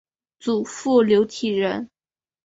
[0.39, 1.87] 祖父刘体仁。